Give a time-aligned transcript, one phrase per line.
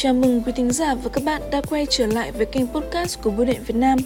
[0.00, 3.22] Chào mừng quý thính giả và các bạn đã quay trở lại với kênh podcast
[3.22, 3.98] của Bưu điện Việt Nam,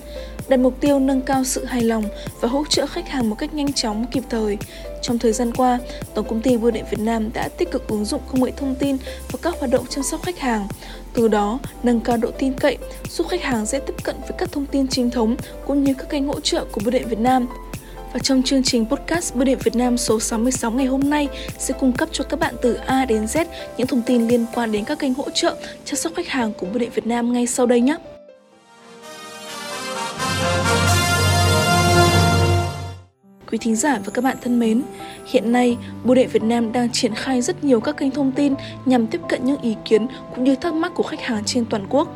[0.49, 2.05] đặt mục tiêu nâng cao sự hài lòng
[2.41, 4.59] và hỗ trợ khách hàng một cách nhanh chóng, kịp thời.
[5.03, 5.79] Trong thời gian qua,
[6.15, 8.75] Tổng công ty Bưu điện Việt Nam đã tích cực ứng dụng công nghệ thông
[8.75, 8.97] tin
[9.33, 10.69] vào các hoạt động chăm sóc khách hàng,
[11.13, 12.79] từ đó nâng cao độ tin cậy,
[13.11, 15.37] giúp khách hàng dễ tiếp cận với các thông tin chính thống
[15.67, 17.47] cũng như các kênh hỗ trợ của Bưu điện Việt Nam.
[18.13, 21.75] Và trong chương trình podcast Bưu điện Việt Nam số 66 ngày hôm nay sẽ
[21.81, 23.45] cung cấp cho các bạn từ A đến Z
[23.77, 26.67] những thông tin liên quan đến các kênh hỗ trợ chăm sóc khách hàng của
[26.67, 27.97] Bưu điện Việt Nam ngay sau đây nhé.
[33.51, 34.83] Quý thính giả và các bạn thân mến,
[35.27, 38.55] hiện nay Bưu điện Việt Nam đang triển khai rất nhiều các kênh thông tin
[38.85, 41.87] nhằm tiếp cận những ý kiến cũng như thắc mắc của khách hàng trên toàn
[41.89, 42.09] quốc.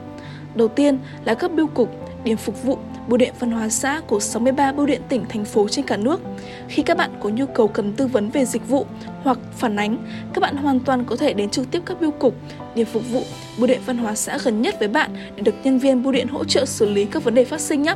[0.54, 4.20] Đầu tiên là các bưu cục, điểm phục vụ, bưu điện văn hóa xã của
[4.20, 6.20] 63 bưu điện tỉnh, thành phố trên cả nước.
[6.68, 8.86] Khi các bạn có nhu cầu cần tư vấn về dịch vụ
[9.22, 9.96] hoặc phản ánh,
[10.34, 12.34] các bạn hoàn toàn có thể đến trực tiếp các bưu cục,
[12.74, 13.22] điểm phục vụ,
[13.58, 16.28] bưu điện văn hóa xã gần nhất với bạn để được nhân viên bưu điện
[16.28, 17.94] hỗ trợ xử lý các vấn đề phát sinh nhé.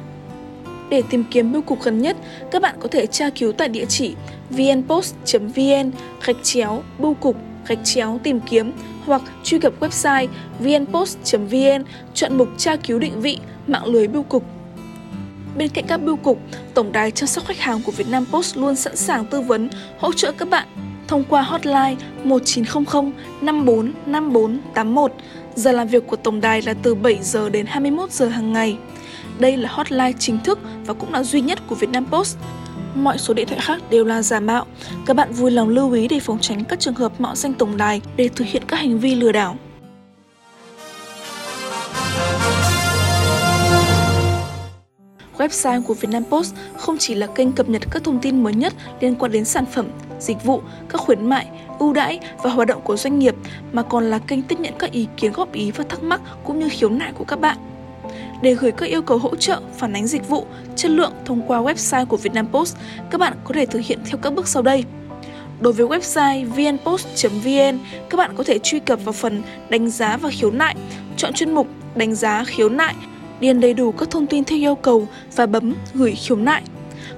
[0.90, 2.16] Để tìm kiếm bưu cục gần nhất,
[2.50, 4.14] các bạn có thể tra cứu tại địa chỉ
[4.50, 5.90] vnpost.vn
[6.26, 7.36] gạch chéo bưu cục
[7.70, 8.72] gạch chéo tìm kiếm
[9.06, 10.26] hoặc truy cập website
[10.58, 14.44] vnpost.vn, chọn mục tra cứu định vị, mạng lưới bưu cục.
[15.56, 16.40] Bên cạnh các bưu cục,
[16.74, 20.12] Tổng đài chăm sóc khách hàng của Vietnam Post luôn sẵn sàng tư vấn, hỗ
[20.12, 20.66] trợ các bạn
[21.08, 25.12] thông qua hotline 1900 54 54 81.
[25.54, 28.76] Giờ làm việc của tổng đài là từ 7 giờ đến 21 giờ hàng ngày.
[29.38, 32.38] Đây là hotline chính thức và cũng là duy nhất của Vietnam Post.
[32.94, 34.66] Mọi số điện thoại khác đều là giả mạo.
[35.06, 37.76] Các bạn vui lòng lưu ý để phòng tránh các trường hợp mạo danh tổng
[37.76, 39.56] đài để thực hiện các hành vi lừa đảo.
[45.38, 48.72] Website của Vietnam Post không chỉ là kênh cập nhật các thông tin mới nhất
[49.00, 49.86] liên quan đến sản phẩm,
[50.18, 51.46] dịch vụ, các khuyến mại,
[51.78, 53.34] ưu đãi và hoạt động của doanh nghiệp
[53.72, 56.58] mà còn là kênh tiếp nhận các ý kiến góp ý và thắc mắc cũng
[56.58, 57.56] như khiếu nại của các bạn.
[58.42, 61.60] Để gửi các yêu cầu hỗ trợ, phản ánh dịch vụ, chất lượng thông qua
[61.62, 62.76] website của Vietnam Post,
[63.10, 64.84] các bạn có thể thực hiện theo các bước sau đây.
[65.60, 67.78] Đối với website vnpost.vn,
[68.10, 70.76] các bạn có thể truy cập vào phần đánh giá và khiếu nại,
[71.16, 72.94] chọn chuyên mục đánh giá khiếu nại
[73.40, 76.62] điền đầy đủ các thông tin theo yêu cầu và bấm gửi khiếu nại.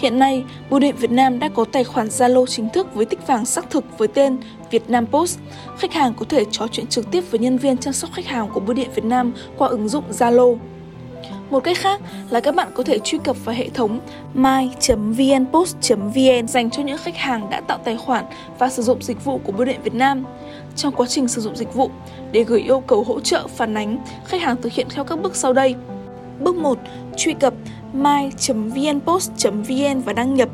[0.00, 3.26] Hiện nay, Bưu điện Việt Nam đã có tài khoản Zalo chính thức với tích
[3.26, 4.36] vàng xác thực với tên
[4.70, 5.38] Việt Nam Post.
[5.78, 8.48] Khách hàng có thể trò chuyện trực tiếp với nhân viên chăm sóc khách hàng
[8.54, 10.56] của Bưu điện Việt Nam qua ứng dụng Zalo.
[11.50, 12.00] Một cách khác
[12.30, 14.00] là các bạn có thể truy cập vào hệ thống
[14.34, 18.24] my.vnpost.vn dành cho những khách hàng đã tạo tài khoản
[18.58, 20.24] và sử dụng dịch vụ của Bưu điện Việt Nam.
[20.76, 21.90] Trong quá trình sử dụng dịch vụ,
[22.32, 25.36] để gửi yêu cầu hỗ trợ phản ánh, khách hàng thực hiện theo các bước
[25.36, 25.74] sau đây.
[26.40, 26.78] Bước 1.
[27.16, 27.54] Truy cập
[27.92, 30.48] my.vnpost.vn và đăng nhập.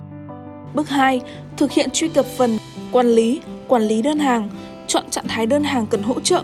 [0.74, 1.20] Bước 2.
[1.56, 2.58] Thực hiện truy cập phần
[2.92, 4.48] Quản lý, quản lý đơn hàng,
[4.86, 6.42] chọn trạng thái đơn hàng cần hỗ trợ.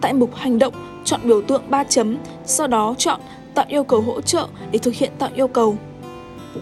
[0.00, 0.74] Tại mục Hành động,
[1.04, 3.20] chọn biểu tượng 3 chấm, sau đó chọn
[3.54, 5.76] tạo yêu cầu hỗ trợ để thực hiện tạo yêu cầu.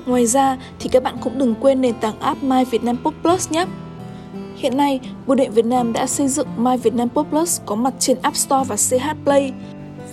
[0.07, 3.51] Ngoài ra thì các bạn cũng đừng quên nền tảng app My Vietnam Post Plus
[3.51, 3.67] nhé.
[4.57, 7.95] Hiện nay, Bưu điện Việt Nam đã xây dựng My Vietnam Post Plus có mặt
[7.99, 9.53] trên App Store và CH Play.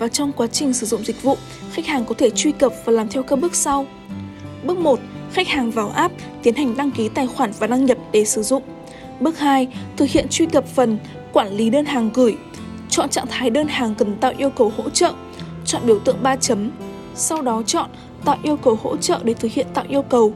[0.01, 1.38] Và trong quá trình sử dụng dịch vụ,
[1.72, 3.85] khách hàng có thể truy cập và làm theo các bước sau.
[4.63, 5.00] Bước 1.
[5.34, 6.13] Khách hàng vào app,
[6.44, 8.63] tiến hành đăng ký tài khoản và đăng nhập để sử dụng.
[9.19, 9.67] Bước 2.
[9.97, 10.97] Thực hiện truy cập phần
[11.34, 12.35] Quản lý đơn hàng gửi.
[12.90, 15.13] Chọn trạng thái đơn hàng cần tạo yêu cầu hỗ trợ
[15.66, 16.72] chọn biểu tượng 3 chấm,
[17.16, 17.90] sau đó chọn
[18.25, 20.34] tạo yêu cầu hỗ trợ để thực hiện tạo yêu cầu.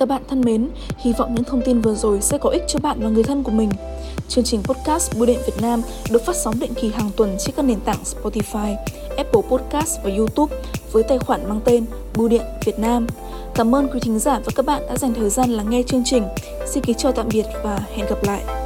[0.00, 0.68] Các bạn thân mến,
[0.98, 3.42] hy vọng những thông tin vừa rồi sẽ có ích cho bạn và người thân
[3.42, 3.70] của mình.
[4.28, 7.54] Chương trình podcast Bưu điện Việt Nam được phát sóng định kỳ hàng tuần trên
[7.56, 8.76] các nền tảng Spotify,
[9.16, 10.56] Apple Podcast và YouTube
[10.92, 13.06] với tài khoản mang tên Bưu điện Việt Nam.
[13.54, 16.02] Cảm ơn quý thính giả và các bạn đã dành thời gian lắng nghe chương
[16.04, 16.24] trình.
[16.66, 18.59] Xin kính chào tạm biệt và hẹn gặp lại.